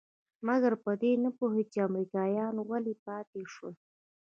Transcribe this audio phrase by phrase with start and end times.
[0.47, 3.75] مګر په دې نه پوهېده چې امريکايان ولې پاتې شول.